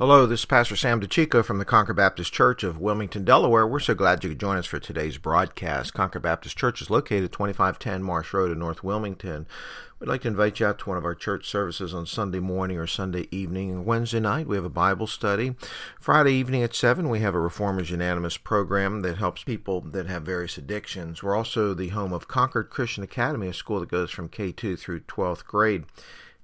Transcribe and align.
Hello, 0.00 0.24
this 0.24 0.40
is 0.40 0.46
Pastor 0.46 0.76
Sam 0.76 0.98
DeChico 0.98 1.44
from 1.44 1.58
the 1.58 1.66
Concord 1.66 1.98
Baptist 1.98 2.32
Church 2.32 2.64
of 2.64 2.78
Wilmington, 2.78 3.22
Delaware. 3.22 3.66
We're 3.66 3.80
so 3.80 3.94
glad 3.94 4.24
you 4.24 4.30
could 4.30 4.40
join 4.40 4.56
us 4.56 4.64
for 4.64 4.78
today's 4.78 5.18
broadcast. 5.18 5.92
Concord 5.92 6.22
Baptist 6.22 6.56
Church 6.56 6.80
is 6.80 6.88
located 6.88 7.24
at 7.24 7.32
2510 7.32 8.02
Marsh 8.02 8.32
Road 8.32 8.50
in 8.50 8.58
North 8.58 8.82
Wilmington. 8.82 9.46
We'd 9.98 10.08
like 10.08 10.22
to 10.22 10.28
invite 10.28 10.58
you 10.58 10.64
out 10.64 10.78
to 10.78 10.88
one 10.88 10.96
of 10.96 11.04
our 11.04 11.14
church 11.14 11.46
services 11.46 11.92
on 11.92 12.06
Sunday 12.06 12.40
morning 12.40 12.78
or 12.78 12.86
Sunday 12.86 13.28
evening. 13.30 13.84
Wednesday 13.84 14.20
night, 14.20 14.46
we 14.46 14.56
have 14.56 14.64
a 14.64 14.70
Bible 14.70 15.06
study. 15.06 15.54
Friday 16.00 16.32
evening 16.32 16.62
at 16.62 16.74
7, 16.74 17.10
we 17.10 17.20
have 17.20 17.34
a 17.34 17.38
Reformers 17.38 17.90
Unanimous 17.90 18.38
program 18.38 19.02
that 19.02 19.18
helps 19.18 19.44
people 19.44 19.82
that 19.82 20.06
have 20.06 20.22
various 20.22 20.56
addictions. 20.56 21.22
We're 21.22 21.36
also 21.36 21.74
the 21.74 21.88
home 21.88 22.14
of 22.14 22.26
Concord 22.26 22.70
Christian 22.70 23.04
Academy, 23.04 23.48
a 23.48 23.52
school 23.52 23.80
that 23.80 23.90
goes 23.90 24.10
from 24.10 24.30
K2 24.30 24.78
through 24.78 25.00
12th 25.00 25.44
grade. 25.44 25.84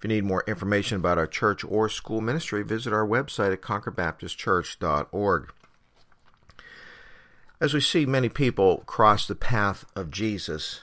You 0.06 0.14
need 0.14 0.24
more 0.24 0.44
information 0.46 0.98
about 0.98 1.18
our 1.18 1.26
church 1.26 1.64
or 1.64 1.88
school 1.88 2.20
ministry, 2.20 2.62
visit 2.62 2.92
our 2.92 3.04
website 3.04 3.52
at 3.52 3.60
concordbaptistchurch.org. 3.60 5.52
As 7.60 7.74
we 7.74 7.80
see 7.80 8.06
many 8.06 8.28
people 8.28 8.84
cross 8.86 9.26
the 9.26 9.34
path 9.34 9.84
of 9.96 10.12
Jesus, 10.12 10.82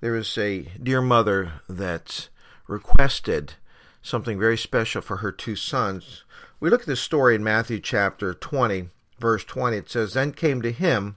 there 0.00 0.16
is 0.16 0.38
a 0.38 0.62
dear 0.82 1.02
mother 1.02 1.60
that 1.68 2.30
requested 2.66 3.52
something 4.00 4.38
very 4.38 4.56
special 4.56 5.02
for 5.02 5.18
her 5.18 5.30
two 5.30 5.56
sons. 5.56 6.24
We 6.58 6.70
look 6.70 6.80
at 6.80 6.86
this 6.86 7.02
story 7.02 7.34
in 7.34 7.44
Matthew 7.44 7.80
chapter 7.80 8.32
20, 8.32 8.88
verse 9.18 9.44
20. 9.44 9.76
It 9.76 9.90
says, 9.90 10.14
Then 10.14 10.32
came 10.32 10.62
to 10.62 10.72
him 10.72 11.16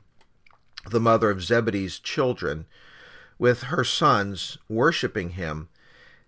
the 0.86 1.00
mother 1.00 1.30
of 1.30 1.42
Zebedee's 1.42 1.98
children 1.98 2.66
with 3.40 3.64
her 3.64 3.86
sons, 3.86 4.58
worshiping 4.68 5.30
him 5.30 5.70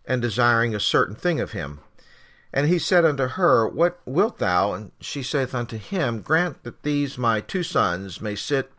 and 0.10 0.24
desiring 0.24 0.74
a 0.74 0.80
certain 0.80 1.16
thing 1.16 1.40
of 1.40 1.52
him. 1.52 1.80
And 2.52 2.68
he 2.68 2.80
said 2.80 3.06
unto 3.06 3.28
her, 3.28 3.68
What 3.68 4.00
wilt 4.06 4.40
thou? 4.40 4.74
And 4.74 4.92
she 5.00 5.22
saith 5.22 5.54
unto 5.54 5.78
him, 5.78 6.22
Grant 6.22 6.64
that 6.64 6.82
these 6.82 7.16
my 7.16 7.42
two 7.42 7.62
sons 7.62 8.20
may 8.20 8.34
sit, 8.34 8.72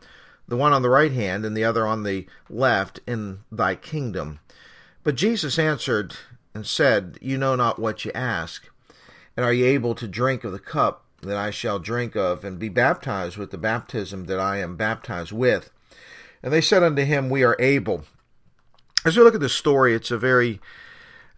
the 0.48 0.56
one 0.56 0.72
on 0.72 0.82
the 0.82 0.90
right 0.90 1.12
hand 1.12 1.46
and 1.46 1.56
the 1.56 1.64
other 1.64 1.86
on 1.86 2.02
the 2.02 2.26
left, 2.50 2.98
in 3.06 3.44
thy 3.52 3.76
kingdom. 3.76 4.40
But 5.04 5.14
Jesus 5.14 5.56
answered 5.56 6.16
and 6.52 6.66
said, 6.66 7.16
You 7.20 7.38
know 7.38 7.54
not 7.54 7.78
what 7.78 8.04
you 8.04 8.10
ask. 8.12 8.68
And 9.36 9.46
are 9.46 9.52
ye 9.52 9.62
able 9.66 9.94
to 9.94 10.08
drink 10.08 10.42
of 10.42 10.50
the 10.50 10.58
cup 10.58 11.04
that 11.22 11.36
I 11.36 11.50
shall 11.50 11.78
drink 11.78 12.16
of, 12.16 12.44
and 12.44 12.58
be 12.58 12.68
baptized 12.68 13.36
with 13.36 13.52
the 13.52 13.58
baptism 13.58 14.24
that 14.24 14.40
I 14.40 14.56
am 14.56 14.76
baptized 14.76 15.30
with? 15.30 15.70
And 16.42 16.52
they 16.52 16.60
said 16.60 16.82
unto 16.82 17.04
him, 17.04 17.30
We 17.30 17.44
are 17.44 17.56
able. 17.60 18.02
As 19.04 19.16
we 19.16 19.22
look 19.22 19.36
at 19.36 19.40
this 19.40 19.54
story, 19.54 19.94
it's 19.94 20.10
a 20.10 20.18
very 20.18 20.60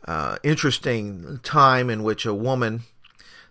uh, 0.07 0.37
interesting 0.43 1.41
time 1.43 1.89
in 1.91 2.03
which 2.03 2.27
a 2.27 2.35
woman, 2.35 2.83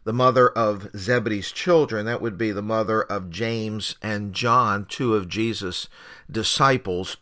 the 0.03 0.13
mother 0.13 0.49
of 0.49 0.89
Zebedee's 0.95 1.51
children, 1.51 2.05
that 2.05 2.21
would 2.21 2.37
be 2.37 2.51
the 2.51 2.61
mother 2.61 3.01
of 3.01 3.29
James 3.29 3.95
and 4.01 4.33
John, 4.33 4.85
two 4.85 5.15
of 5.15 5.29
Jesus' 5.29 5.87
disciples, 6.29 7.17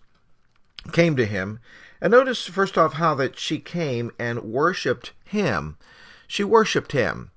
came 0.91 1.15
to 1.15 1.25
him. 1.25 1.59
And 2.01 2.11
notice 2.11 2.45
first 2.47 2.77
off 2.77 2.93
how 2.93 3.15
that 3.15 3.37
she 3.37 3.59
came 3.59 4.11
and 4.17 4.43
worshiped 4.43 5.11
him. 5.25 5.77
She 6.27 6.43
worshiped 6.43 6.93
him. 6.93 7.31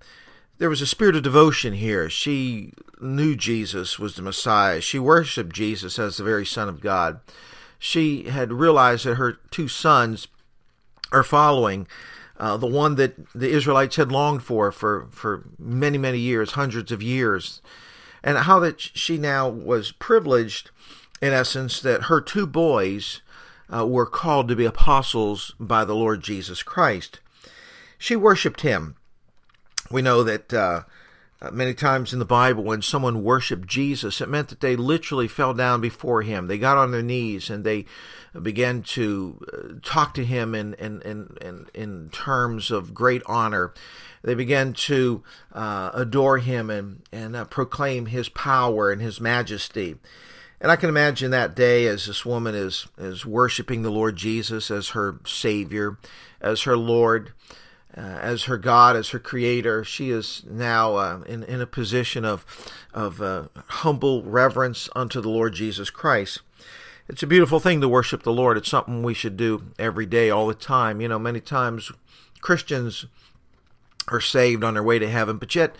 There 0.59 0.71
was 0.71 0.81
a 0.81 0.87
spirit 0.87 1.17
of 1.17 1.25
devotion 1.25 1.73
here. 1.73 2.09
She 2.09 2.73
knew 3.01 3.35
Jesus 3.35 3.99
was 3.99 4.15
the 4.15 4.23
Messiah. 4.23 4.81
She 4.81 4.99
worshiped 4.99 5.53
Jesus 5.53 5.99
as 5.99 6.17
the 6.17 6.25
very 6.25 6.47
Son 6.47 6.69
of 6.69 6.81
God. 6.81 7.21
She 7.79 8.25
had 8.25 8.53
realized 8.53 9.05
that 9.05 9.17
her 9.17 9.33
two 9.51 9.67
sons 9.67 10.29
are 11.13 11.23
following 11.23 11.87
uh, 12.39 12.57
the 12.57 12.67
one 12.67 12.97
that 12.97 13.15
the 13.35 13.51
Israelites 13.51 13.97
had 13.97 14.11
longed 14.11 14.43
for 14.43 14.73
for 14.73 15.07
for 15.11 15.45
many 15.59 15.99
many 15.99 16.19
years, 16.19 16.53
hundreds 16.53 16.91
of 16.91 17.03
years, 17.03 17.61
and 18.23 18.39
how 18.39 18.59
that 18.61 18.81
she 18.81 19.19
now 19.19 19.49
was 19.49 19.93
privileged, 19.93 20.71
in 21.21 21.33
essence, 21.33 21.81
that 21.81 22.05
her 22.05 22.21
two 22.21 22.47
boys 22.47 23.21
uh, 23.73 23.87
were 23.87 24.07
called 24.07 24.49
to 24.49 24.57
be 24.57 24.65
apostles 24.65 25.55
by 25.61 25.85
the 25.85 25.95
Lord 25.95 26.23
Jesus 26.23 26.63
Christ. 26.63 27.21
She 27.99 28.17
worshipped 28.17 28.63
him. 28.63 28.97
We 29.91 30.03
know 30.03 30.23
that. 30.25 30.53
Uh, 31.43 31.51
many 31.51 31.75
times 31.75 32.13
in 32.13 32.21
the 32.21 32.25
Bible, 32.25 32.63
when 32.63 32.81
someone 32.81 33.25
worshiped 33.25 33.67
Jesus, 33.67 34.21
it 34.21 34.29
meant 34.29 34.49
that 34.49 34.61
they 34.61 34.77
literally 34.77 35.27
fell 35.27 35.53
down 35.53 35.81
before 35.81 36.23
him. 36.23 36.47
They 36.47 36.57
got 36.57 36.77
on 36.77 36.93
their 36.93 37.03
knees 37.03 37.51
and 37.51 37.65
they 37.65 37.85
began 38.41 38.83
to 38.83 39.45
uh, 39.53 39.69
talk 39.83 40.15
to 40.15 40.25
him 40.25 40.55
in, 40.55 40.75
in, 40.75 41.03
in, 41.03 41.37
in, 41.41 41.67
in 41.75 42.11
terms 42.11 42.71
of 42.71 42.95
great 42.95 43.23
honor. 43.27 43.75
They 44.23 44.37
began 44.37 44.73
to 44.73 45.25
uh, 45.53 45.91
adore 45.95 46.39
him 46.39 46.71
and, 46.71 47.03
and 47.11 47.35
uh, 47.35 47.45
proclaim 47.47 48.07
his 48.07 48.29
power 48.29 48.93
and 48.93 49.03
his 49.03 49.21
majesty. 49.21 49.97
And 50.61 50.71
I 50.71 50.77
can 50.77 50.91
imagine 50.91 51.33
that 51.33 51.57
day 51.57 51.87
as 51.87 52.07
this 52.07 52.25
woman 52.25 52.55
is, 52.55 52.87
is 52.97 53.27
worshiping 53.27 53.83
the 53.83 53.91
Lord 53.91 54.15
Jesus 54.15 54.71
as 54.71 54.91
her 54.91 55.19
Savior, 55.27 55.99
as 56.41 56.63
her 56.63 56.77
Lord 56.77 57.33
uh, 57.97 58.01
as 58.01 58.45
her 58.45 58.59
God, 58.59 58.97
as 58.97 59.11
her 59.11 59.19
creator. 59.19 59.85
She 59.85 60.11
is 60.11 60.43
now 60.49 60.97
uh, 60.97 61.21
in, 61.27 61.43
in 61.45 61.61
a 61.61 61.67
position 61.67 62.25
of, 62.25 62.47
of 62.95 63.21
uh, 63.21 63.49
humble 63.69 64.23
reverence 64.23 64.89
unto 64.95 65.21
the 65.21 65.29
Lord 65.29 65.55
Jesus 65.55 65.91
Christ. 65.91 66.41
It's 67.09 67.23
a 67.23 67.27
beautiful 67.27 67.61
thing 67.61 67.81
to 67.81 67.89
worship 67.89 68.23
the 68.23 68.33
Lord. 68.33 68.57
It's 68.57 68.71
something 68.71 69.03
we 69.03 69.15
should 69.15 69.37
do 69.37 69.65
every 69.79 70.07
day, 70.07 70.31
all 70.31 70.47
the 70.47 70.55
time. 70.55 71.01
You 71.01 71.09
know, 71.09 71.19
many 71.19 71.41
times 71.41 71.93
Christians 72.41 73.07
are 74.09 74.21
saved 74.21 74.65
on 74.65 74.75
their 74.75 74.83
way 74.83 74.99
to 74.99 75.09
heaven, 75.09 75.37
but 75.37 75.55
yet 75.55 75.77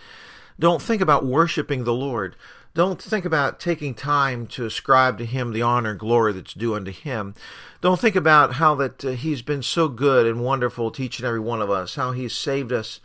don't 0.59 0.81
think 0.81 1.01
about 1.01 1.25
worshiping 1.25 1.83
the 1.83 1.93
Lord. 1.93 2.35
Don't 2.75 2.99
think 2.99 3.23
about 3.23 3.59
taking 3.59 3.93
time 3.93 4.47
to 4.47 4.65
ascribe 4.65 5.19
to 5.19 5.25
him 5.25 5.53
the 5.53 5.61
honor 5.61 5.91
and 5.91 5.99
glory 5.99 6.33
that's 6.33 6.55
due 6.55 6.73
unto 6.73 6.91
him. 6.91 7.35
Don't 7.81 7.99
think 7.99 8.15
about 8.15 8.53
how 8.53 8.73
that 8.75 9.05
uh, 9.05 9.09
he's 9.11 9.43
been 9.43 9.61
so 9.61 9.87
good 9.87 10.25
and 10.25 10.43
wonderful 10.43 10.89
to 10.91 11.03
each 11.03 11.19
and 11.19 11.27
every 11.27 11.39
one 11.39 11.61
of 11.61 11.69
us, 11.69 11.95
how 11.95 12.13
he's 12.13 12.33
saved 12.33 12.71
us 12.73 12.99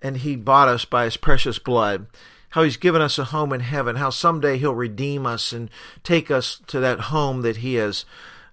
and 0.00 0.18
he 0.18 0.36
bought 0.36 0.68
us 0.68 0.84
by 0.84 1.04
his 1.04 1.16
precious 1.16 1.58
blood, 1.58 2.06
how 2.50 2.62
he's 2.62 2.76
given 2.76 3.02
us 3.02 3.18
a 3.18 3.24
home 3.24 3.52
in 3.52 3.60
heaven, 3.60 3.96
how 3.96 4.10
someday 4.10 4.56
he'll 4.56 4.74
redeem 4.74 5.26
us 5.26 5.52
and 5.52 5.68
take 6.04 6.30
us 6.30 6.60
to 6.68 6.78
that 6.78 7.00
home 7.00 7.42
that 7.42 7.58
he 7.58 7.74
has 7.74 8.04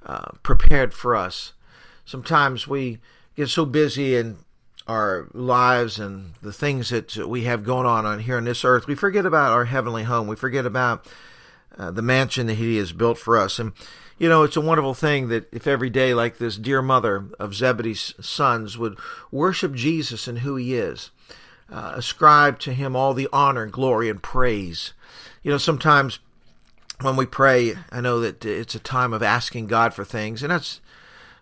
uh, 0.04 0.32
prepared 0.42 0.96
for 0.96 1.16
us. 1.16 1.54
Sometimes 2.06 2.68
we 2.68 3.00
get 3.36 3.50
so 3.50 3.66
busy 3.66 4.16
and 4.16 4.38
our 4.88 5.28
lives 5.34 6.00
and 6.00 6.34
the 6.42 6.54
things 6.54 6.90
that 6.90 7.28
we 7.28 7.44
have 7.44 7.64
going 7.64 7.86
on 7.86 8.06
on 8.06 8.20
here 8.20 8.38
on 8.38 8.44
this 8.44 8.66
earth, 8.66 8.88
we 8.88 8.96
forget 8.96 9.26
about 9.26 9.52
our 9.52 9.66
heavenly 9.66 10.04
home. 10.04 10.28
We 10.28 10.36
forget 10.36 10.66
about 10.66 11.08
uh, 11.78 11.92
the 11.92 12.02
mansion 12.02 12.48
that 12.48 12.56
He 12.56 12.78
has 12.78 12.92
built 12.92 13.18
for 13.18 13.38
us. 13.38 13.60
And 13.60 13.74
you 14.18 14.30
know, 14.30 14.44
it's 14.44 14.58
a 14.58 14.62
wonderful 14.62 14.94
thing 14.94 15.30
that 15.30 15.52
if 15.52 15.68
every 15.68 15.90
day, 15.90 16.14
like 16.14 16.38
this 16.38 16.58
dear 16.58 16.82
mother 16.82 17.26
of 17.40 17.56
Zebedee's 17.56 18.14
sons, 18.20 18.78
would 18.78 18.98
worship 19.32 19.74
Jesus 19.74 20.28
and 20.28 20.40
who 20.40 20.56
He 20.56 20.76
is, 20.76 21.12
uh, 21.72 21.94
ascribe 21.96 22.60
to 22.60 22.74
Him 22.74 22.96
all 22.96 23.14
the 23.14 23.30
honor, 23.34 23.66
glory, 23.66 24.10
and 24.10 24.22
praise. 24.22 24.94
You 25.42 25.52
know, 25.52 25.58
sometimes 25.58 26.20
when 27.02 27.16
we 27.16 27.26
pray, 27.26 27.76
I 27.92 28.02
know 28.02 28.20
that 28.20 28.46
it's 28.46 28.76
a 28.76 28.80
time 28.80 29.14
of 29.14 29.24
asking 29.24 29.68
God 29.68 29.94
for 29.94 30.06
things, 30.06 30.44
and 30.44 30.52
that's 30.52 30.80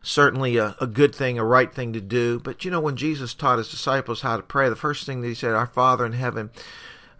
certainly 0.01 0.57
a, 0.57 0.75
a 0.79 0.87
good 0.87 1.13
thing, 1.13 1.37
a 1.37 1.45
right 1.45 1.73
thing 1.73 1.93
to 1.93 2.01
do. 2.01 2.39
But 2.39 2.65
you 2.65 2.71
know, 2.71 2.81
when 2.81 2.95
Jesus 2.95 3.33
taught 3.33 3.57
his 3.57 3.69
disciples 3.69 4.21
how 4.21 4.37
to 4.37 4.43
pray, 4.43 4.69
the 4.69 4.75
first 4.75 5.05
thing 5.05 5.21
that 5.21 5.27
he 5.27 5.35
said, 5.35 5.53
Our 5.53 5.67
Father 5.67 6.05
in 6.05 6.13
heaven, 6.13 6.49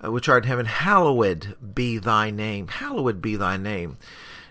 uh, 0.04 0.12
which 0.12 0.30
art 0.30 0.44
in 0.44 0.50
heaven, 0.50 0.66
hallowed 0.66 1.56
be 1.74 1.98
thy 1.98 2.32
name. 2.32 2.68
Hallowed 2.68 3.22
be 3.22 3.36
thy 3.36 3.58
name. 3.58 3.98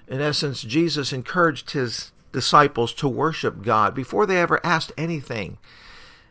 In 0.07 0.21
essence, 0.21 0.63
Jesus 0.63 1.13
encouraged 1.13 1.71
his 1.71 2.13
disciples 2.33 2.93
to 2.95 3.09
worship 3.09 3.63
God 3.63 3.95
before 3.95 4.27
they 4.27 4.39
ever 4.39 4.65
asked 4.65 4.93
anything. 4.97 5.59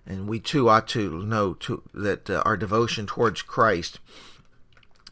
And 0.06 0.28
we 0.28 0.40
too 0.40 0.70
ought 0.70 0.88
to 0.90 1.24
know 1.24 1.54
to, 1.56 1.84
that 1.94 2.30
uh, 2.30 2.42
our 2.46 2.58
devotion 2.58 3.06
towards 3.06 3.42
Christ 3.42 4.00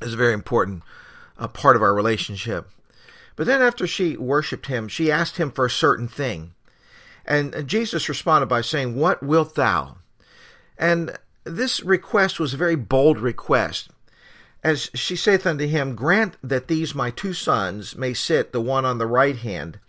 is 0.01 0.13
a 0.13 0.17
very 0.17 0.33
important 0.33 0.83
uh, 1.37 1.47
part 1.47 1.75
of 1.75 1.81
our 1.81 1.93
relationship. 1.93 2.69
But 3.35 3.45
then, 3.45 3.61
after 3.61 3.85
she 3.85 4.17
worshiped 4.17 4.65
him, 4.65 4.87
she 4.87 5.11
asked 5.11 5.37
him 5.37 5.51
for 5.51 5.65
a 5.65 5.69
certain 5.69 6.07
thing. 6.07 6.53
And 7.27 7.67
Jesus 7.67 8.07
responded 8.07 8.47
by 8.47 8.61
saying, 8.61 8.95
What 8.95 9.21
wilt 9.21 9.55
thou? 9.55 9.97
And 10.77 11.17
this 11.43 11.81
request 11.83 12.39
was 12.39 12.53
a 12.53 12.57
very 12.57 12.75
bold 12.75 13.19
request. 13.19 13.89
As 14.63 14.89
she 14.93 15.15
saith 15.15 15.45
unto 15.45 15.67
him, 15.67 15.95
Grant 15.95 16.37
that 16.43 16.67
these 16.67 16.95
my 16.95 17.11
two 17.11 17.33
sons 17.33 17.95
may 17.95 18.13
sit, 18.13 18.51
the 18.51 18.61
one 18.61 18.85
on 18.85 18.97
the 18.97 19.07
right 19.07 19.37
hand 19.37 19.79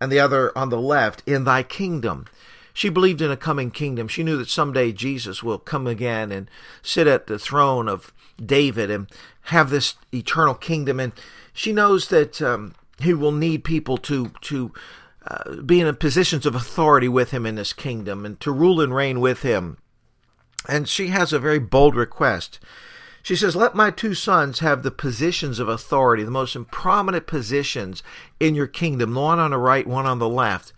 and 0.00 0.12
the 0.12 0.20
other 0.20 0.56
on 0.56 0.68
the 0.68 0.80
left, 0.80 1.22
in 1.26 1.44
thy 1.44 1.62
kingdom. 1.62 2.26
She 2.72 2.90
believed 2.90 3.22
in 3.22 3.30
a 3.30 3.36
coming 3.36 3.70
kingdom. 3.70 4.08
She 4.08 4.22
knew 4.22 4.36
that 4.36 4.50
someday 4.50 4.92
Jesus 4.92 5.42
will 5.42 5.58
come 5.58 5.86
again 5.86 6.30
and 6.30 6.50
sit 6.82 7.06
at 7.06 7.26
the 7.26 7.38
throne 7.38 7.88
of 7.88 8.12
David 8.44 8.90
and 8.90 9.06
have 9.42 9.70
this 9.70 9.94
eternal 10.12 10.54
kingdom. 10.54 11.00
And 11.00 11.12
she 11.54 11.72
knows 11.72 12.08
that 12.08 12.42
um, 12.42 12.74
he 13.00 13.14
will 13.14 13.32
need 13.32 13.64
people 13.64 13.96
to 13.98 14.30
to 14.42 14.72
uh, 15.26 15.56
be 15.62 15.80
in 15.80 15.94
positions 15.96 16.46
of 16.46 16.54
authority 16.54 17.08
with 17.08 17.30
him 17.30 17.46
in 17.46 17.56
this 17.56 17.72
kingdom 17.72 18.24
and 18.24 18.38
to 18.40 18.52
rule 18.52 18.80
and 18.80 18.94
reign 18.94 19.20
with 19.20 19.42
him. 19.42 19.78
And 20.68 20.88
she 20.88 21.08
has 21.08 21.32
a 21.32 21.38
very 21.38 21.58
bold 21.58 21.94
request. 21.94 22.60
She 23.22 23.34
says, 23.34 23.56
Let 23.56 23.74
my 23.74 23.90
two 23.90 24.14
sons 24.14 24.60
have 24.60 24.82
the 24.82 24.90
positions 24.92 25.58
of 25.58 25.68
authority, 25.68 26.22
the 26.22 26.30
most 26.30 26.56
prominent 26.70 27.26
positions 27.26 28.02
in 28.38 28.54
your 28.54 28.68
kingdom, 28.68 29.14
the 29.14 29.20
one 29.20 29.40
on 29.40 29.50
the 29.50 29.58
right, 29.58 29.86
one 29.86 30.06
on 30.06 30.20
the 30.20 30.28
left. 30.28 30.72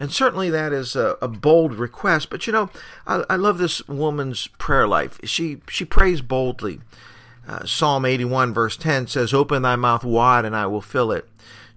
And 0.00 0.10
certainly 0.10 0.48
that 0.50 0.72
is 0.72 0.96
a, 0.96 1.16
a 1.20 1.28
bold 1.28 1.74
request. 1.74 2.30
But 2.30 2.46
you 2.46 2.52
know, 2.52 2.70
I, 3.06 3.24
I, 3.28 3.36
love 3.36 3.58
this 3.58 3.86
woman's 3.88 4.46
prayer 4.58 4.88
life. 4.88 5.20
She 5.24 5.58
she 5.68 5.84
prays 5.84 6.22
boldly. 6.22 6.80
Uh, 7.46 7.66
Psalm 7.66 8.04
81 8.04 8.54
verse 8.54 8.76
10 8.76 9.06
says, 9.08 9.34
Open 9.34 9.62
thy 9.62 9.76
mouth 9.76 10.02
wide 10.02 10.44
and 10.44 10.56
I 10.56 10.66
will 10.66 10.80
fill 10.80 11.12
it. 11.12 11.28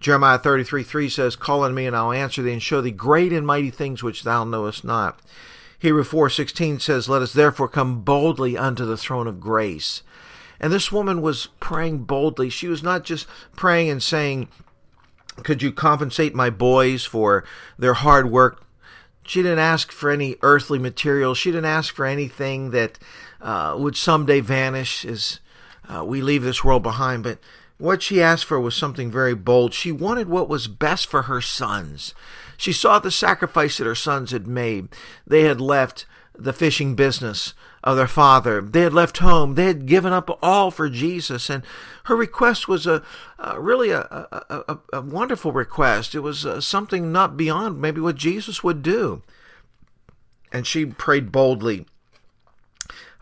Jeremiah 0.06 0.38
33 0.38 0.84
3 0.84 1.10
says, 1.10 1.36
Call 1.36 1.64
on 1.64 1.74
me 1.74 1.88
and 1.88 1.96
I'll 1.96 2.12
answer 2.12 2.44
thee 2.44 2.54
and 2.54 2.62
show 2.62 2.80
thee 2.80 2.92
great 2.92 3.34
and 3.34 3.44
mighty 3.44 3.72
things 3.72 4.04
which 4.04 4.22
thou 4.22 4.44
knowest 4.44 4.84
not. 4.84 5.20
Hebrew 5.80 6.04
4:16 6.04 6.80
says, 6.80 7.10
"Let 7.10 7.24
us 7.24 7.34
therefore 7.34 7.68
come 7.68 8.02
boldly 8.02 8.56
unto 8.56 8.86
the 8.86 8.98
throne 8.98 9.26
of 9.26 9.40
grace." 9.40 10.04
And 10.60 10.72
this 10.72 10.92
woman 10.92 11.24
was 11.24 11.48
praying 11.60 12.04
boldly. 12.04 12.52
She 12.52 12.68
was 12.68 12.84
not 12.84 13.04
just 13.04 13.26
praying 13.56 13.90
and 13.90 14.04
saying, 14.04 14.48
could 15.42 15.64
you 15.64 15.72
compensate 15.72 16.36
my 16.36 16.52
boys 16.52 17.04
for 17.04 17.44
their 17.80 17.96
hard 17.96 18.30
work? 18.30 18.64
She 19.24 19.42
didn't 19.42 19.58
ask 19.58 19.92
for 19.92 20.12
any 20.12 20.36
earthly 20.44 20.78
material. 20.78 21.34
She 21.34 21.50
didn't 21.50 21.66
ask 21.66 21.96
for 21.96 22.06
anything 22.06 22.70
that 22.70 23.00
uh, 23.42 23.76
would 23.76 23.98
someday 23.98 24.40
vanish 24.40 25.04
as 25.04 25.40
uh, 25.90 26.06
we 26.06 26.22
leave 26.22 26.44
this 26.44 26.64
world 26.64 26.84
behind. 26.84 27.24
But 27.24 27.40
what 27.78 28.02
she 28.02 28.22
asked 28.22 28.46
for 28.46 28.60
was 28.60 28.76
something 28.76 29.12
very 29.12 29.36
bold. 29.36 29.74
She 29.74 29.92
wanted 29.92 30.30
what 30.30 30.50
was 30.50 30.68
best 30.68 31.08
for 31.08 31.24
her 31.24 31.42
sons. 31.42 32.14
She 32.58 32.72
saw 32.72 33.00
the 33.00 33.12
sacrifice 33.12 33.78
that 33.78 33.86
her 33.86 33.96
sons 33.96 34.32
had 34.32 34.48
made. 34.48 34.90
They 35.28 35.44
had 35.44 35.60
left 35.60 36.06
the 36.38 36.54
fishing 36.54 36.96
business 36.96 37.54
of 37.84 37.98
their 37.98 38.08
father. 38.08 38.62
They 38.62 38.82
had 38.82 38.94
left 38.94 39.20
home. 39.20 39.56
They 39.56 39.66
had 39.66 39.86
given 39.86 40.14
up 40.14 40.40
all 40.42 40.72
for 40.72 40.90
Jesus. 40.90 41.50
And 41.50 41.64
her 42.06 42.16
request 42.16 42.68
was 42.68 42.88
a, 42.88 43.04
a 43.38 43.60
really 43.60 43.92
a, 43.92 44.02
a, 44.02 44.78
a, 44.92 45.02
wonderful 45.02 45.52
request. 45.52 46.16
It 46.16 46.22
was 46.22 46.46
uh, 46.46 46.62
something 46.62 47.12
not 47.12 47.38
beyond 47.38 47.80
maybe 47.80 48.02
what 48.02 48.16
Jesus 48.16 48.64
would 48.64 48.82
do. 48.82 49.22
And 50.52 50.66
she 50.66 50.86
prayed 50.86 51.32
boldly. 51.32 51.86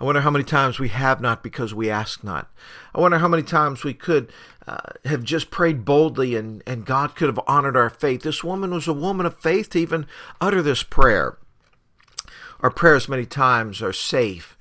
I 0.04 0.06
wonder 0.06 0.20
how 0.20 0.32
many 0.32 0.44
times 0.44 0.80
we 0.80 0.90
have 0.90 1.22
not 1.22 1.42
because 1.42 1.74
we 1.74 1.90
ask 1.90 2.26
not. 2.26 2.52
I 2.94 3.00
wonder 3.00 3.20
how 3.20 3.30
many 3.30 3.42
times 3.42 3.86
we 3.86 3.94
could 3.94 4.34
uh, 4.68 4.90
have 5.06 5.24
just 5.24 5.50
prayed 5.50 5.86
boldly 5.86 6.36
and, 6.36 6.62
and 6.68 6.86
God 6.86 7.16
could 7.16 7.28
have 7.28 7.40
honored 7.48 7.78
our 7.78 7.90
faith. 7.90 8.22
This 8.22 8.44
woman 8.44 8.72
was 8.72 8.86
a 8.86 8.92
woman 8.92 9.26
of 9.26 9.40
faith 9.40 9.70
to 9.70 9.80
even 9.80 10.06
utter 10.42 10.62
this 10.62 10.84
prayer. 10.84 11.38
Our 12.60 12.70
prayers 12.70 13.08
many 13.08 13.26
times 13.26 13.82
are 13.82 13.94
safe 13.94 14.58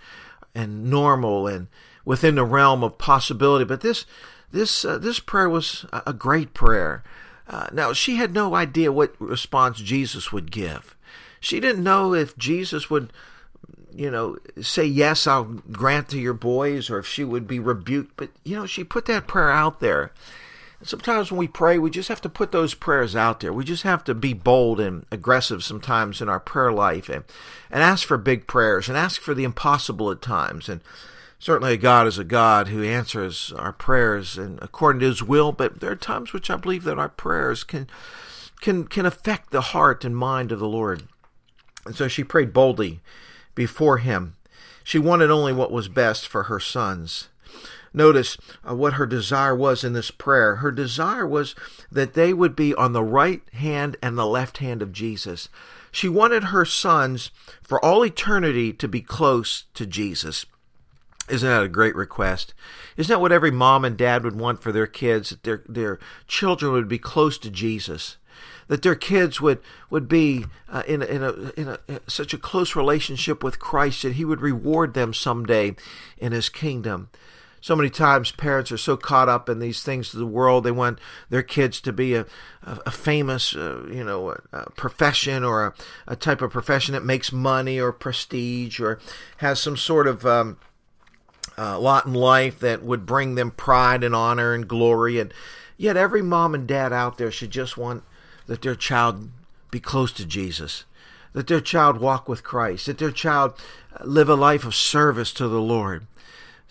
and 0.54 0.84
normal 0.84 1.48
and 1.48 1.66
within 2.04 2.36
the 2.36 2.44
realm 2.44 2.84
of 2.84 2.98
possibility, 2.98 3.64
but 3.64 3.80
this 3.80 4.06
this 4.52 4.84
uh, 4.84 4.96
this 4.96 5.18
prayer 5.18 5.50
was 5.50 5.84
a 5.92 6.12
great 6.12 6.54
prayer. 6.54 7.02
Uh, 7.48 7.66
now 7.72 7.92
she 7.92 8.14
had 8.14 8.32
no 8.32 8.54
idea 8.54 8.92
what 8.92 9.20
response 9.20 9.78
Jesus 9.78 10.30
would 10.30 10.52
give. 10.52 10.96
She 11.40 11.58
didn't 11.58 11.82
know 11.82 12.14
if 12.14 12.38
Jesus 12.38 12.88
would, 12.88 13.12
you 13.94 14.10
know, 14.10 14.36
say 14.60 14.84
yes, 14.84 15.26
I'll 15.26 15.44
grant 15.44 16.08
to 16.10 16.18
your 16.18 16.34
boys, 16.34 16.90
or 16.90 16.98
if 16.98 17.06
she 17.06 17.24
would 17.24 17.46
be 17.46 17.58
rebuked. 17.58 18.16
But 18.16 18.30
you 18.44 18.56
know, 18.56 18.66
she 18.66 18.84
put 18.84 19.06
that 19.06 19.26
prayer 19.26 19.50
out 19.50 19.80
there, 19.80 20.12
sometimes 20.82 21.30
when 21.30 21.38
we 21.38 21.48
pray, 21.48 21.78
we 21.78 21.90
just 21.90 22.08
have 22.08 22.20
to 22.22 22.28
put 22.28 22.52
those 22.52 22.74
prayers 22.74 23.14
out 23.14 23.40
there. 23.40 23.52
We 23.52 23.64
just 23.64 23.82
have 23.84 24.04
to 24.04 24.14
be 24.14 24.32
bold 24.32 24.80
and 24.80 25.06
aggressive 25.10 25.62
sometimes 25.62 26.20
in 26.20 26.28
our 26.28 26.40
prayer 26.40 26.72
life 26.72 27.08
and, 27.08 27.24
and 27.70 27.82
ask 27.82 28.06
for 28.06 28.18
big 28.18 28.46
prayers 28.46 28.88
and 28.88 28.96
ask 28.96 29.20
for 29.20 29.34
the 29.34 29.44
impossible 29.44 30.10
at 30.10 30.22
times. 30.22 30.68
And 30.68 30.80
certainly 31.38 31.76
God 31.76 32.06
is 32.06 32.18
a 32.18 32.24
God 32.24 32.68
who 32.68 32.82
answers 32.82 33.52
our 33.56 33.72
prayers 33.72 34.36
and 34.36 34.58
according 34.62 35.00
to 35.00 35.06
his 35.06 35.22
will, 35.22 35.52
but 35.52 35.80
there 35.80 35.92
are 35.92 35.96
times 35.96 36.32
which 36.32 36.50
I 36.50 36.56
believe 36.56 36.84
that 36.84 36.98
our 36.98 37.08
prayers 37.08 37.64
can 37.64 37.88
can 38.60 38.86
can 38.86 39.06
affect 39.06 39.50
the 39.50 39.60
heart 39.60 40.04
and 40.04 40.16
mind 40.16 40.52
of 40.52 40.60
the 40.60 40.68
Lord. 40.68 41.04
And 41.84 41.96
so 41.96 42.06
she 42.06 42.22
prayed 42.22 42.52
boldly 42.52 43.00
before 43.54 43.98
him. 43.98 44.36
She 44.84 44.98
wanted 44.98 45.30
only 45.30 45.52
what 45.52 45.70
was 45.70 45.88
best 45.88 46.26
for 46.26 46.44
her 46.44 46.60
sons. 46.60 47.28
Notice 47.94 48.38
uh, 48.68 48.74
what 48.74 48.94
her 48.94 49.06
desire 49.06 49.54
was 49.54 49.84
in 49.84 49.92
this 49.92 50.10
prayer. 50.10 50.56
Her 50.56 50.70
desire 50.70 51.26
was 51.26 51.54
that 51.90 52.14
they 52.14 52.32
would 52.32 52.56
be 52.56 52.74
on 52.74 52.92
the 52.92 53.02
right 53.02 53.42
hand 53.52 53.96
and 54.02 54.16
the 54.16 54.26
left 54.26 54.58
hand 54.58 54.80
of 54.82 54.92
Jesus. 54.92 55.48
She 55.90 56.08
wanted 56.08 56.44
her 56.44 56.64
sons 56.64 57.30
for 57.62 57.82
all 57.84 58.04
eternity 58.04 58.72
to 58.72 58.88
be 58.88 59.02
close 59.02 59.64
to 59.74 59.86
Jesus. 59.86 60.46
Isn't 61.28 61.48
that 61.48 61.62
a 61.62 61.68
great 61.68 61.94
request? 61.94 62.54
Isn't 62.96 63.12
that 63.12 63.20
what 63.20 63.32
every 63.32 63.50
mom 63.50 63.84
and 63.84 63.96
dad 63.96 64.24
would 64.24 64.36
want 64.36 64.62
for 64.62 64.72
their 64.72 64.86
kids? 64.86 65.30
That 65.30 65.42
their 65.44 65.62
their 65.68 65.98
children 66.26 66.72
would 66.72 66.88
be 66.88 66.98
close 66.98 67.38
to 67.38 67.50
Jesus, 67.50 68.16
that 68.68 68.82
their 68.82 68.94
kids 68.94 69.40
would 69.40 69.60
would 69.90 70.08
be 70.08 70.46
uh, 70.68 70.82
in 70.86 71.02
a, 71.02 71.06
in 71.06 71.22
a 71.22 71.32
in 71.60 71.68
a, 71.68 72.00
such 72.06 72.32
a 72.34 72.38
close 72.38 72.74
relationship 72.76 73.42
with 73.42 73.58
Christ 73.58 74.02
that 74.02 74.14
He 74.14 74.24
would 74.24 74.40
reward 74.40 74.94
them 74.94 75.14
someday 75.14 75.76
in 76.18 76.32
His 76.32 76.48
kingdom. 76.48 77.10
So 77.60 77.76
many 77.76 77.90
times 77.90 78.32
parents 78.32 78.72
are 78.72 78.76
so 78.76 78.96
caught 78.96 79.28
up 79.28 79.48
in 79.48 79.60
these 79.60 79.84
things 79.84 80.12
of 80.12 80.18
the 80.18 80.26
world 80.26 80.64
they 80.64 80.72
want 80.72 80.98
their 81.30 81.44
kids 81.44 81.80
to 81.82 81.92
be 81.92 82.14
a, 82.14 82.26
a, 82.64 82.90
famous 82.90 83.54
uh, 83.54 83.86
you 83.88 84.02
know 84.02 84.36
profession 84.76 85.44
or 85.44 85.66
a, 85.66 85.74
a, 86.08 86.16
type 86.16 86.42
of 86.42 86.50
profession 86.50 86.92
that 86.94 87.04
makes 87.04 87.30
money 87.30 87.78
or 87.78 87.92
prestige 87.92 88.80
or 88.80 88.98
has 89.36 89.60
some 89.60 89.76
sort 89.76 90.08
of 90.08 90.26
um, 90.26 90.58
uh, 91.56 91.78
lot 91.78 92.06
in 92.06 92.14
life 92.14 92.58
that 92.60 92.82
would 92.82 93.06
bring 93.06 93.34
them 93.34 93.50
pride 93.50 94.02
and 94.04 94.14
honor 94.14 94.54
and 94.54 94.68
glory. 94.68 95.18
And 95.18 95.32
yet 95.76 95.96
every 95.96 96.22
mom 96.22 96.54
and 96.54 96.66
dad 96.66 96.92
out 96.92 97.18
there 97.18 97.30
should 97.30 97.50
just 97.50 97.76
want 97.76 98.02
that 98.46 98.62
their 98.62 98.74
child 98.74 99.30
be 99.70 99.80
close 99.80 100.12
to 100.12 100.24
jesus 100.24 100.84
that 101.32 101.46
their 101.46 101.60
child 101.60 101.98
walk 101.98 102.28
with 102.28 102.42
christ 102.42 102.86
that 102.86 102.98
their 102.98 103.10
child 103.10 103.54
live 104.04 104.28
a 104.28 104.34
life 104.34 104.64
of 104.64 104.74
service 104.74 105.32
to 105.32 105.48
the 105.48 105.60
lord 105.60 106.06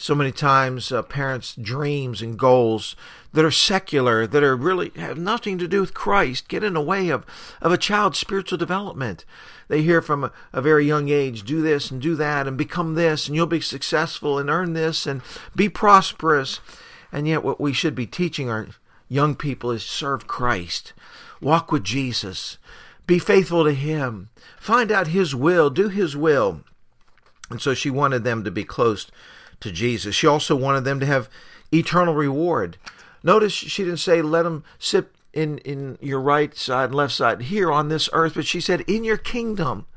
so 0.01 0.15
many 0.15 0.31
times 0.31 0.91
uh, 0.91 1.03
parents' 1.03 1.55
dreams 1.55 2.23
and 2.23 2.37
goals 2.37 2.95
that 3.33 3.45
are 3.45 3.51
secular, 3.51 4.25
that 4.25 4.43
are 4.43 4.55
really 4.55 4.91
have 4.95 5.17
nothing 5.17 5.59
to 5.59 5.67
do 5.67 5.79
with 5.79 5.93
Christ, 5.93 6.47
get 6.47 6.63
in 6.63 6.73
the 6.73 6.81
way 6.81 7.09
of, 7.09 7.23
of 7.61 7.71
a 7.71 7.77
child's 7.77 8.17
spiritual 8.17 8.57
development. 8.57 9.25
They 9.67 9.83
hear 9.83 10.01
from 10.01 10.23
a, 10.23 10.31
a 10.51 10.61
very 10.61 10.87
young 10.87 11.09
age, 11.09 11.43
do 11.43 11.61
this 11.61 11.91
and 11.91 12.01
do 12.01 12.15
that 12.15 12.47
and 12.47 12.57
become 12.57 12.95
this, 12.95 13.27
and 13.27 13.35
you'll 13.35 13.45
be 13.45 13.61
successful 13.61 14.39
and 14.39 14.49
earn 14.49 14.73
this 14.73 15.05
and 15.05 15.21
be 15.55 15.69
prosperous. 15.69 16.59
And 17.11 17.27
yet, 17.27 17.43
what 17.43 17.61
we 17.61 17.71
should 17.71 17.93
be 17.93 18.07
teaching 18.07 18.49
our 18.49 18.69
young 19.11 19.35
people 19.35 19.71
is 19.71 19.83
serve 19.83 20.25
Christ, 20.25 20.93
walk 21.41 21.69
with 21.69 21.83
Jesus, 21.83 22.57
be 23.05 23.19
faithful 23.19 23.65
to 23.65 23.73
Him, 23.73 24.29
find 24.57 24.89
out 24.89 25.07
His 25.07 25.35
will, 25.35 25.69
do 25.69 25.89
His 25.89 26.15
will. 26.15 26.61
And 27.49 27.61
so 27.61 27.73
she 27.73 27.89
wanted 27.89 28.23
them 28.23 28.45
to 28.45 28.51
be 28.51 28.63
close 28.63 29.11
to 29.59 29.69
Jesus. 29.69 30.15
She 30.15 30.27
also 30.27 30.55
wanted 30.55 30.85
them 30.85 31.01
to 31.01 31.05
have 31.05 31.29
eternal 31.73 32.15
reward. 32.15 32.77
Notice 33.21 33.51
she 33.51 33.83
didn't 33.83 33.99
say, 33.99 34.21
let 34.21 34.43
them 34.43 34.63
sit 34.79 35.11
in, 35.33 35.57
in 35.59 35.97
your 35.99 36.21
right 36.21 36.55
side 36.55 36.85
and 36.85 36.95
left 36.95 37.13
side 37.13 37.41
here 37.41 37.69
on 37.69 37.89
this 37.89 38.09
earth, 38.13 38.35
but 38.35 38.45
she 38.45 38.61
said, 38.61 38.79
in 38.81 39.03
your 39.03 39.17
kingdom. 39.17 39.87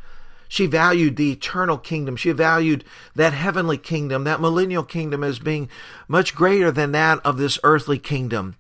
She 0.49 0.67
valued 0.67 1.17
the 1.17 1.33
eternal 1.33 1.79
kingdom. 1.79 2.17
She 2.17 2.33
valued 2.33 2.85
that 3.15 3.33
heavenly 3.33 3.79
kingdom, 3.79 4.25
that 4.25 4.41
millennial 4.41 4.85
kingdom, 4.85 5.23
as 5.23 5.39
being 5.39 5.69
much 6.09 6.35
greater 6.35 6.73
than 6.73 6.93
that 6.93 7.21
of 7.25 7.39
this 7.39 7.61
earthly 7.63 7.99
kingdom. 7.99 8.57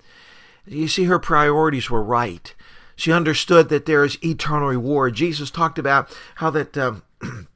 You 0.66 0.88
see, 0.88 1.04
her 1.04 1.18
priorities 1.18 1.90
were 1.90 2.02
right. 2.02 2.54
She 2.96 3.12
understood 3.12 3.68
that 3.68 3.86
there 3.86 4.04
is 4.04 4.22
eternal 4.24 4.68
reward. 4.68 5.14
Jesus 5.14 5.50
talked 5.50 5.78
about 5.78 6.16
how 6.36 6.50
that. 6.50 6.76
Um, 6.76 7.02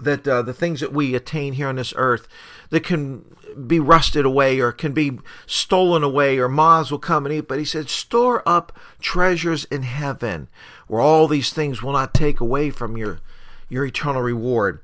that 0.00 0.26
uh, 0.26 0.42
the 0.42 0.54
things 0.54 0.80
that 0.80 0.92
we 0.92 1.14
attain 1.14 1.52
here 1.52 1.68
on 1.68 1.76
this 1.76 1.92
earth 1.96 2.26
that 2.70 2.84
can 2.84 3.24
be 3.66 3.78
rusted 3.78 4.24
away 4.24 4.58
or 4.58 4.72
can 4.72 4.92
be 4.92 5.18
stolen 5.46 6.02
away 6.02 6.38
or 6.38 6.48
moths 6.48 6.90
will 6.90 6.98
come 6.98 7.26
and 7.26 7.34
eat 7.34 7.46
but 7.46 7.58
he 7.58 7.64
said 7.64 7.88
store 7.88 8.42
up 8.48 8.76
treasures 9.00 9.64
in 9.66 9.82
heaven 9.82 10.48
where 10.86 11.00
all 11.00 11.28
these 11.28 11.52
things 11.52 11.82
will 11.82 11.92
not 11.92 12.14
take 12.14 12.40
away 12.40 12.70
from 12.70 12.96
your 12.96 13.20
your 13.68 13.84
eternal 13.84 14.22
reward 14.22 14.80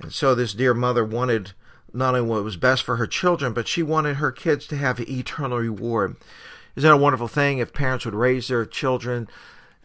and 0.00 0.12
so 0.12 0.34
this 0.34 0.54
dear 0.54 0.74
mother 0.74 1.04
wanted 1.04 1.52
not 1.92 2.14
only 2.14 2.28
what 2.28 2.44
was 2.44 2.56
best 2.56 2.84
for 2.84 2.96
her 2.96 3.06
children 3.06 3.52
but 3.52 3.66
she 3.66 3.82
wanted 3.82 4.16
her 4.16 4.30
kids 4.30 4.66
to 4.66 4.76
have 4.76 5.00
eternal 5.00 5.58
reward 5.58 6.16
isn't 6.76 6.88
that 6.88 6.94
a 6.94 6.96
wonderful 6.96 7.28
thing 7.28 7.58
if 7.58 7.72
parents 7.72 8.04
would 8.04 8.14
raise 8.14 8.48
their 8.48 8.64
children 8.64 9.28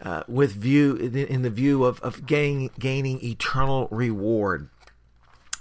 uh, 0.02 0.24
with 0.28 0.54
view 0.54 0.96
in 0.96 1.42
the 1.42 1.50
view 1.50 1.84
of, 1.84 2.00
of 2.02 2.26
gaining, 2.26 2.70
gaining 2.80 3.24
eternal 3.24 3.88
reward. 3.90 4.70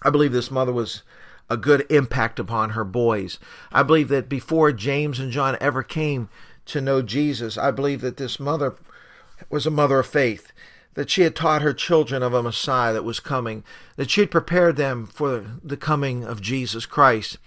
I 0.02 0.10
believe 0.10 0.32
this 0.32 0.50
mother 0.50 0.72
was 0.72 1.02
a 1.48 1.56
good 1.56 1.86
impact 1.90 2.38
upon 2.38 2.70
her 2.70 2.84
boys. 2.84 3.38
I 3.72 3.82
believe 3.82 4.08
that 4.08 4.28
before 4.28 4.72
James 4.72 5.18
and 5.18 5.32
John 5.32 5.56
ever 5.60 5.82
came 5.82 6.28
to 6.66 6.80
know 6.80 7.02
Jesus, 7.02 7.56
I 7.56 7.70
believe 7.70 8.00
that 8.02 8.16
this 8.16 8.38
mother 8.38 8.74
was 9.48 9.66
a 9.66 9.70
mother 9.70 10.00
of 10.00 10.06
faith, 10.06 10.52
that 10.94 11.10
she 11.10 11.22
had 11.22 11.36
taught 11.36 11.62
her 11.62 11.72
children 11.72 12.22
of 12.22 12.34
a 12.34 12.42
Messiah 12.42 12.92
that 12.92 13.04
was 13.04 13.20
coming, 13.20 13.64
that 13.96 14.10
she 14.10 14.20
had 14.20 14.30
prepared 14.30 14.76
them 14.76 15.06
for 15.06 15.44
the 15.62 15.76
coming 15.76 16.24
of 16.24 16.40
Jesus 16.40 16.84
Christ. 16.84 17.38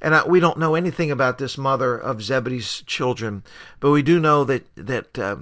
And 0.00 0.14
uh, 0.14 0.24
we 0.26 0.40
don't 0.40 0.58
know 0.58 0.74
anything 0.74 1.10
about 1.10 1.38
this 1.38 1.56
mother 1.56 1.96
of 1.96 2.22
Zebedee's 2.22 2.82
children, 2.82 3.42
but 3.80 3.90
we 3.90 4.02
do 4.02 4.20
know 4.20 4.44
that 4.44 4.66
that 4.76 5.18
uh, 5.18 5.36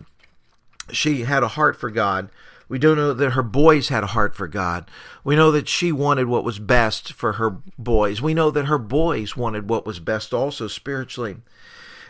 she 0.91 1.23
had 1.23 1.43
a 1.43 1.49
heart 1.49 1.77
for 1.77 1.91
God. 1.91 2.29
We 2.69 2.79
do 2.79 2.97
know 2.97 3.13
that 3.13 3.31
her 3.31 3.43
boys 3.43 3.89
had 3.89 4.05
a 4.05 4.09
heart 4.09 4.35
for 4.35 4.49
God. 4.49 4.91
We 5.23 5.37
know 5.37 5.51
that 5.51 5.69
she 5.69 5.93
wanted 5.93 6.29
what 6.29 6.45
was 6.45 6.59
best 6.59 7.13
for 7.13 7.35
her 7.35 7.59
boys. 7.79 8.23
We 8.23 8.33
know 8.35 8.51
that 8.51 8.67
her 8.67 8.79
boys 8.79 9.37
wanted 9.37 9.69
what 9.69 9.85
was 9.85 10.01
best 10.01 10.33
also 10.33 10.67
spiritually. 10.67 11.37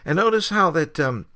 And 0.04 0.16
notice 0.16 0.50
how 0.50 0.70
that 0.70 1.00
um, 1.00 1.26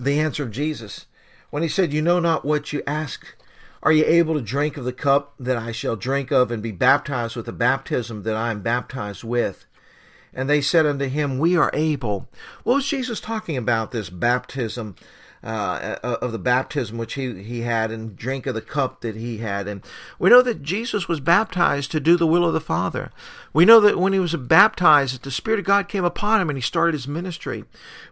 the 0.00 0.18
answer 0.18 0.44
of 0.44 0.50
Jesus, 0.50 1.06
when 1.50 1.62
he 1.62 1.68
said, 1.68 1.92
You 1.92 2.00
know 2.00 2.20
not 2.20 2.44
what 2.44 2.72
you 2.72 2.82
ask, 2.86 3.36
are 3.82 3.92
you 3.92 4.04
able 4.06 4.34
to 4.34 4.40
drink 4.40 4.76
of 4.76 4.84
the 4.84 4.92
cup 4.92 5.34
that 5.38 5.56
I 5.56 5.72
shall 5.72 5.96
drink 5.96 6.30
of, 6.30 6.50
and 6.50 6.62
be 6.62 6.72
baptized 6.72 7.36
with 7.36 7.46
the 7.46 7.52
baptism 7.52 8.22
that 8.22 8.36
I 8.36 8.50
am 8.50 8.62
baptized 8.62 9.24
with? 9.24 9.66
And 10.34 10.48
they 10.48 10.60
said 10.60 10.86
unto 10.86 11.06
him, 11.06 11.38
We 11.38 11.56
are 11.56 11.70
able. 11.74 12.28
What 12.62 12.76
was 12.76 12.86
Jesus 12.86 13.20
talking 13.20 13.56
about, 13.56 13.90
this 13.90 14.10
baptism? 14.10 14.96
Uh, 15.42 15.96
of 16.02 16.32
the 16.32 16.38
baptism 16.38 16.98
which 16.98 17.14
he, 17.14 17.42
he 17.42 17.62
had 17.62 17.90
and 17.90 18.16
drink 18.16 18.46
of 18.46 18.54
the 18.54 18.60
cup 18.60 19.00
that 19.00 19.16
he 19.16 19.38
had. 19.38 19.66
And 19.66 19.82
we 20.18 20.30
know 20.30 20.42
that 20.42 20.62
Jesus 20.62 21.08
was 21.08 21.20
baptized 21.20 21.90
to 21.90 22.00
do 22.00 22.16
the 22.16 22.26
will 22.26 22.44
of 22.44 22.52
the 22.52 22.60
Father. 22.60 23.10
We 23.52 23.64
know 23.64 23.80
that 23.80 23.98
when 23.98 24.12
he 24.12 24.18
was 24.18 24.34
baptized, 24.34 25.14
that 25.14 25.22
the 25.22 25.30
Spirit 25.30 25.60
of 25.60 25.66
God 25.66 25.88
came 25.88 26.04
upon 26.04 26.40
him 26.40 26.48
and 26.48 26.56
he 26.56 26.62
started 26.62 26.94
his 26.94 27.08
ministry. 27.08 27.64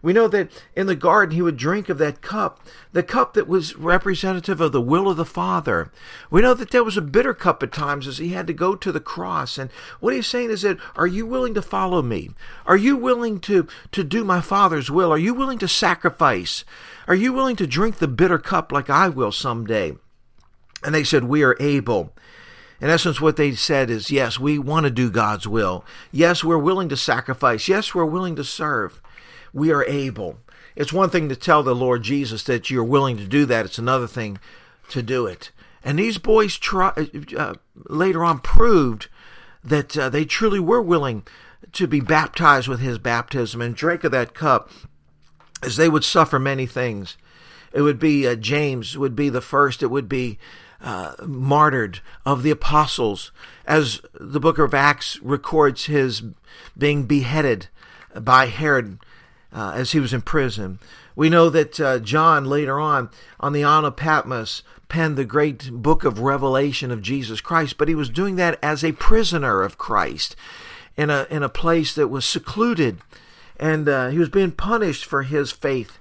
We 0.03 0.13
know 0.13 0.29
that 0.29 0.51
in 0.75 0.87
the 0.87 0.97
garden 0.97 1.35
he 1.35 1.43
would 1.43 1.57
drink 1.57 1.89
of 1.89 1.99
that 1.99 2.21
cup, 2.21 2.61
the 2.93 3.03
cup 3.03 3.35
that 3.35 3.49
was 3.49 3.77
representative 3.77 4.61
of 4.61 4.73
the 4.73 4.81
will 4.81 5.09
of 5.09 5.17
the 5.17 5.25
Father. 5.25 5.91
We 6.31 6.43
know 6.43 6.55
that 6.55 6.71
there 6.71 6.85
was 6.85 6.97
a 6.97 7.03
bitter 7.03 7.33
cup 7.33 7.63
at 7.63 7.73
times 7.73 8.07
as 8.07 8.19
he 8.19 8.31
had 8.31 8.47
to 8.49 8.53
go 8.53 8.75
to 8.75 8.93
the 8.93 9.01
cross. 9.01 9.57
And 9.57 9.71
what 10.01 10.15
he's 10.15 10.27
saying 10.27 10.51
is 10.51 10.63
that, 10.63 10.79
are 10.97 11.07
you 11.07 11.27
willing 11.27 11.55
to 11.55 11.63
follow 11.63 12.03
me? 12.03 12.31
Are 12.67 12.77
you 12.77 12.97
willing 12.97 13.41
to, 13.41 13.69
to 13.93 14.05
do 14.05 14.25
my 14.25 14.41
Father's 14.41 14.91
will? 14.91 15.13
Are 15.13 15.19
you 15.19 15.33
willing 15.33 15.59
to 15.61 15.69
sacrifice? 15.69 16.65
Are 17.11 17.17
you 17.17 17.33
willing 17.33 17.57
to 17.57 17.67
drink 17.67 17.97
the 17.97 18.07
bitter 18.07 18.39
cup 18.39 18.71
like 18.71 18.89
I 18.89 19.09
will 19.09 19.33
someday? 19.33 19.97
And 20.85 20.95
they 20.95 21.03
said, 21.03 21.25
We 21.25 21.43
are 21.43 21.57
able. 21.59 22.15
In 22.81 22.89
essence, 22.89 23.21
what 23.21 23.37
they 23.37 23.53
said 23.57 23.91
is, 23.91 24.13
Yes, 24.13 24.39
we 24.39 24.61
want 24.61 24.85
to 24.85 24.91
do 24.91 25.11
God's 25.11 25.45
will. 25.45 25.85
Yes, 26.13 26.45
we're 26.45 26.57
willing 26.57 26.89
to 26.89 26.97
sacrifice. 26.97 27.67
Yes, 27.67 27.97
we're 27.97 28.05
willing 28.05 28.37
to 28.37 28.45
serve. 28.45 29.03
We 29.53 29.73
are 29.73 29.85
able. 29.87 30.39
It's 30.77 30.93
one 30.93 31.11
thing 31.11 31.29
to 31.29 31.35
tell 31.35 31.65
the 31.65 31.75
Lord 31.75 32.05
Jesus 32.05 32.45
that 32.45 32.71
you're 32.71 32.85
willing 32.85 33.17
to 33.17 33.27
do 33.27 33.45
that, 33.45 33.67
it's 33.67 33.79
another 33.79 34.07
thing 34.07 34.39
to 34.91 35.03
do 35.03 35.27
it. 35.27 35.51
And 35.83 35.99
these 35.99 36.17
boys 36.17 36.59
try, 36.59 36.93
uh, 37.37 37.55
later 37.89 38.23
on 38.23 38.39
proved 38.39 39.09
that 39.65 39.99
uh, 39.99 40.11
they 40.11 40.25
truly 40.25 40.61
were 40.61 40.81
willing 40.81 41.25
to 41.73 41.89
be 41.89 42.01
baptized 42.01 42.69
with 42.69 42.79
his 42.79 42.99
baptism 42.99 43.61
and 43.61 43.75
drink 43.75 44.05
of 44.05 44.13
that 44.13 44.33
cup 44.33 44.71
as 45.63 45.77
they 45.77 45.89
would 45.89 46.05
suffer 46.05 46.39
many 46.39 46.67
things. 46.67 47.17
It 47.73 47.83
would 47.83 47.99
be 47.99 48.27
uh, 48.27 48.35
James 48.35 48.97
would 48.99 49.15
be 49.15 49.29
the 49.29 49.41
first. 49.41 49.83
It 49.83 49.91
would 49.91 50.09
be 50.09 50.39
uh, 50.81 51.15
martyred 51.25 52.01
of 52.25 52.43
the 52.43 52.51
apostles, 52.51 53.33
as 53.67 54.01
the 54.15 54.41
book 54.41 54.59
of 54.59 54.75
Acts 54.75 55.21
records 55.23 55.87
his 55.87 56.23
being 56.77 57.05
beheaded 57.05 57.69
by 58.19 58.47
Herod 58.47 58.99
uh, 59.53 59.73
as 59.75 59.93
he 59.93 60.01
was 60.01 60.13
in 60.13 60.23
prison. 60.23 60.79
We 61.15 61.29
know 61.29 61.51
that 61.51 61.79
uh, 61.81 61.99
John 61.99 62.45
later 62.45 62.81
on 62.81 63.11
on 63.39 63.53
the 63.53 63.65
Isle 63.65 63.87
of 63.87 63.97
Patmos 63.97 64.63
penned 64.89 65.17
the 65.17 65.25
great 65.25 65.71
book 65.71 66.05
of 66.05 66.21
Revelation 66.21 66.91
of 66.91 67.03
Jesus 67.03 67.41
Christ, 67.41 67.79
but 67.79 67.89
he 67.89 67.95
was 67.95 68.09
doing 68.09 68.37
that 68.37 68.59
as 68.63 68.83
a 68.83 68.93
prisoner 68.93 69.63
of 69.63 69.79
Christ 69.79 70.35
in 70.97 71.11
a 71.11 71.27
in 71.31 71.43
a 71.43 71.49
place 71.49 71.95
that 71.95 72.09
was 72.09 72.25
secluded 72.25 72.99
and 73.61 73.89
uh, 73.89 74.09
he 74.09 74.19
was 74.19 74.31
being 74.31 74.51
punished 74.51 75.05
for 75.05 75.23
his 75.23 75.53
faith 75.53 75.99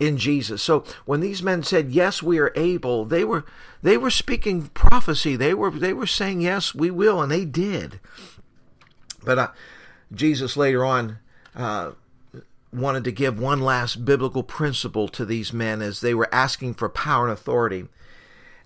in 0.00 0.16
Jesus. 0.16 0.62
So 0.62 0.82
when 1.04 1.20
these 1.20 1.42
men 1.42 1.62
said, 1.62 1.92
"Yes, 1.92 2.22
we 2.22 2.38
are 2.38 2.52
able," 2.56 3.04
they 3.04 3.22
were 3.22 3.44
they 3.82 3.96
were 3.96 4.10
speaking 4.10 4.68
prophecy. 4.68 5.36
They 5.36 5.54
were 5.54 5.70
they 5.70 5.92
were 5.92 6.06
saying, 6.06 6.40
"Yes, 6.40 6.74
we 6.74 6.90
will," 6.90 7.22
and 7.22 7.30
they 7.30 7.44
did. 7.44 8.00
But 9.22 9.38
uh, 9.38 9.48
Jesus 10.12 10.56
later 10.56 10.84
on 10.84 11.18
uh, 11.54 11.92
wanted 12.72 13.04
to 13.04 13.12
give 13.12 13.38
one 13.38 13.60
last 13.60 14.04
biblical 14.04 14.42
principle 14.42 15.06
to 15.08 15.26
these 15.26 15.52
men 15.52 15.82
as 15.82 16.00
they 16.00 16.14
were 16.14 16.34
asking 16.34 16.74
for 16.74 16.88
power 16.88 17.28
and 17.28 17.32
authority. 17.32 17.86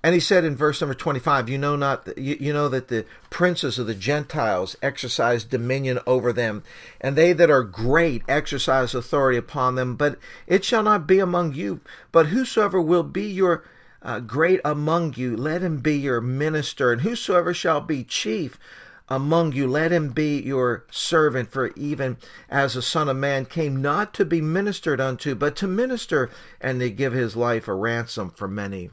And 0.07 0.15
he 0.15 0.21
said 0.21 0.45
in 0.45 0.55
verse 0.55 0.81
number 0.81 0.95
25, 0.95 1.49
you 1.49 1.59
know 1.59 1.75
not 1.75 2.17
you, 2.17 2.37
you 2.39 2.53
know 2.53 2.69
that 2.69 2.87
the 2.87 3.07
princes 3.29 3.77
of 3.77 3.89
the 3.89 3.95
Gentiles 3.95 4.77
exercise 4.81 5.43
dominion 5.43 5.99
over 6.07 6.33
them, 6.33 6.63
and 7.01 7.17
they 7.17 7.33
that 7.33 7.51
are 7.51 7.65
great 7.65 8.23
exercise 8.29 8.95
authority 8.95 9.37
upon 9.37 9.75
them, 9.75 9.97
but 9.97 10.17
it 10.47 10.65
shall 10.65 10.85
not 10.85 11.09
be 11.09 11.19
among 11.19 11.55
you, 11.55 11.81
but 12.13 12.27
whosoever 12.27 12.81
will 12.81 13.03
be 13.03 13.25
your 13.25 13.65
uh, 14.01 14.21
great 14.21 14.61
among 14.65 15.15
you, 15.15 15.37
let 15.37 15.61
him 15.61 15.79
be 15.79 15.97
your 15.97 16.21
minister, 16.21 16.93
and 16.93 17.01
whosoever 17.01 17.53
shall 17.53 17.81
be 17.81 18.05
chief 18.05 18.61
among 19.09 19.55
you, 19.55 19.67
let 19.67 19.91
him 19.91 20.11
be 20.11 20.41
your 20.41 20.85
servant. 20.89 21.51
For 21.51 21.73
even 21.75 22.17
as 22.49 22.75
the 22.75 22.83
Son 22.83 23.09
of 23.09 23.17
Man 23.17 23.45
came 23.45 23.83
not 23.83 24.15
to 24.15 24.25
be 24.25 24.41
ministered 24.41 25.01
unto, 25.01 25.35
but 25.35 25.57
to 25.57 25.67
minister 25.67 26.31
and 26.61 26.79
to 26.79 26.91
give 26.91 27.13
his 27.13 27.35
life 27.35 27.67
a 27.67 27.75
ransom 27.75 28.31
for 28.31 28.47
many. 28.47 28.91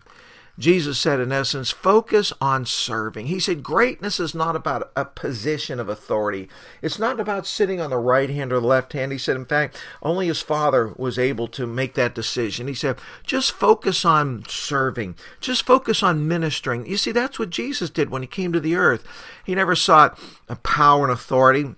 Jesus 0.59 0.99
said, 0.99 1.19
in 1.19 1.31
essence, 1.31 1.71
focus 1.71 2.31
on 2.39 2.65
serving. 2.65 3.25
He 3.25 3.39
said, 3.39 3.63
greatness 3.63 4.19
is 4.19 4.35
not 4.35 4.55
about 4.55 4.91
a 4.95 5.03
position 5.03 5.79
of 5.79 5.89
authority. 5.89 6.47
It's 6.81 6.99
not 6.99 7.19
about 7.19 7.47
sitting 7.47 7.81
on 7.81 7.89
the 7.89 7.97
right 7.97 8.29
hand 8.29 8.53
or 8.53 8.59
the 8.59 8.67
left 8.67 8.93
hand. 8.93 9.11
He 9.11 9.17
said, 9.17 9.35
in 9.35 9.45
fact, 9.45 9.81
only 10.03 10.27
his 10.27 10.41
father 10.41 10.93
was 10.95 11.17
able 11.17 11.47
to 11.49 11.65
make 11.65 11.95
that 11.95 12.13
decision. 12.13 12.67
He 12.67 12.75
said, 12.75 12.99
just 13.25 13.51
focus 13.51 14.05
on 14.05 14.43
serving. 14.47 15.15
Just 15.41 15.65
focus 15.65 16.03
on 16.03 16.27
ministering. 16.27 16.85
You 16.85 16.97
see, 16.97 17.11
that's 17.11 17.39
what 17.39 17.49
Jesus 17.49 17.89
did 17.89 18.11
when 18.11 18.21
he 18.21 18.27
came 18.27 18.53
to 18.53 18.59
the 18.59 18.75
earth. 18.75 19.03
He 19.43 19.55
never 19.55 19.75
sought 19.75 20.19
power 20.61 21.03
and 21.03 21.11
authority 21.11 21.73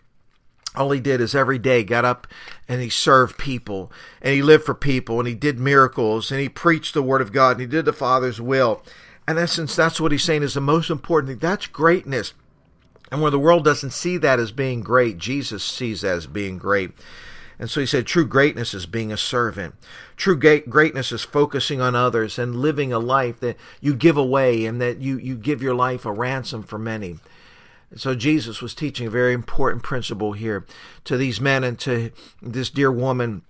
all 0.76 0.92
he 0.92 1.00
did 1.00 1.22
is 1.22 1.36
every 1.36 1.58
day 1.58 1.84
got 1.84 2.06
up 2.06 2.28
and 2.68 2.82
he 2.82 2.90
served 2.90 3.38
people 3.38 3.92
and 4.22 4.34
he 4.34 4.42
lived 4.42 4.66
for 4.66 4.74
people 4.74 5.20
and 5.20 5.28
he 5.28 5.36
did 5.36 5.60
miracles 5.60 6.32
and 6.32 6.40
he 6.40 6.50
preached 6.50 6.94
the 6.94 7.04
word 7.04 7.22
of 7.22 7.32
God 7.32 7.52
and 7.52 7.62
he 7.62 7.68
did 7.68 7.86
the 7.86 7.94
Father's 7.94 8.42
will. 8.42 8.84
And 9.28 9.38
in 9.38 9.44
essence, 9.44 9.76
that's 9.76 10.00
what 10.00 10.12
he's 10.12 10.24
saying 10.24 10.44
is 10.44 10.54
the 10.54 10.62
most 10.62 10.90
important 10.90 11.30
thing. 11.30 11.40
That's 11.40 11.68
greatness. 11.68 12.34
And 13.12 13.22
where 13.22 13.32
the 13.32 13.40
world 13.40 13.64
doesn't 13.64 13.92
see 13.92 14.18
that 14.18 14.40
as 14.40 14.52
being 14.52 14.82
great, 14.82 15.18
Jesus 15.18 15.64
sees 15.64 16.02
that 16.02 16.18
as 16.18 16.28
being 16.28 16.58
great. 16.58 16.92
And 17.58 17.70
so 17.70 17.80
he 17.80 17.86
said, 17.86 18.06
true 18.06 18.26
greatness 18.26 18.74
is 18.74 18.86
being 18.86 19.12
a 19.12 19.18
servant. 19.18 19.76
True 20.18 20.38
greatness 20.38 21.12
is 21.12 21.24
focusing 21.24 21.80
on 21.82 21.96
others 21.96 22.38
and 22.38 22.56
living 22.56 22.92
a 22.92 23.00
life 23.00 23.40
that 23.40 23.58
you 23.80 23.96
give 23.96 24.18
away 24.18 24.66
and 24.66 24.82
that 24.82 24.98
you, 24.98 25.18
you 25.18 25.36
give 25.36 25.62
your 25.62 25.76
life 25.76 26.06
a 26.06 26.12
ransom 26.12 26.64
for 26.64 26.78
many. 26.78 27.18
So 27.96 28.14
Jesus 28.16 28.62
was 28.62 28.76
teaching 28.76 29.08
a 29.08 29.12
very 29.12 29.34
important 29.34 29.84
principle 29.84 30.34
here 30.34 30.66
to 31.06 31.18
these 31.18 31.40
men 31.40 31.64
and 31.64 31.80
to 31.80 32.12
this 32.42 32.70
dear 32.70 32.92
woman. 32.92 33.44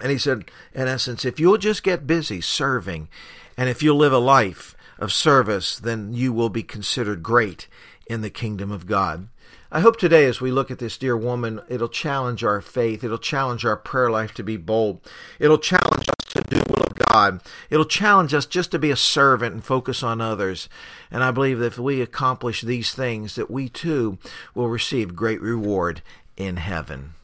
And 0.00 0.10
he 0.10 0.18
said, 0.18 0.50
in 0.74 0.88
essence, 0.88 1.24
if 1.24 1.38
you'll 1.40 1.58
just 1.58 1.82
get 1.82 2.06
busy 2.06 2.40
serving, 2.40 3.08
and 3.56 3.68
if 3.68 3.82
you'll 3.82 3.96
live 3.96 4.12
a 4.12 4.18
life 4.18 4.74
of 4.98 5.12
service, 5.12 5.78
then 5.78 6.12
you 6.12 6.32
will 6.32 6.48
be 6.48 6.62
considered 6.62 7.22
great 7.22 7.68
in 8.06 8.20
the 8.20 8.30
kingdom 8.30 8.70
of 8.70 8.86
God. 8.86 9.28
I 9.70 9.80
hope 9.80 9.98
today, 9.98 10.26
as 10.26 10.40
we 10.40 10.50
look 10.50 10.70
at 10.70 10.78
this 10.78 10.96
dear 10.96 11.16
woman, 11.16 11.60
it'll 11.68 11.88
challenge 11.88 12.44
our 12.44 12.60
faith. 12.60 13.02
It'll 13.02 13.18
challenge 13.18 13.64
our 13.64 13.76
prayer 13.76 14.10
life 14.10 14.32
to 14.34 14.42
be 14.42 14.56
bold. 14.56 15.00
It'll 15.38 15.58
challenge 15.58 16.08
us 16.08 16.32
to 16.32 16.42
do 16.42 16.62
will 16.68 16.82
of 16.82 16.94
God. 17.16 17.40
It'll 17.70 17.86
challenge 17.86 18.34
us 18.34 18.44
just 18.44 18.70
to 18.72 18.78
be 18.78 18.90
a 18.90 18.96
servant 18.96 19.54
and 19.54 19.64
focus 19.64 20.02
on 20.02 20.20
others. 20.20 20.68
And 21.10 21.24
I 21.24 21.30
believe 21.30 21.58
that 21.60 21.66
if 21.66 21.78
we 21.78 22.02
accomplish 22.02 22.60
these 22.60 22.92
things, 22.92 23.36
that 23.36 23.50
we 23.50 23.70
too 23.70 24.18
will 24.54 24.68
receive 24.68 25.16
great 25.16 25.40
reward 25.40 26.02
in 26.36 26.56
heaven. 26.56 27.14